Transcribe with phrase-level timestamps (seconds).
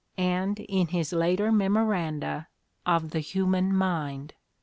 [0.17, 2.47] and in his later memoranda,
[2.87, 4.33] of the human mind.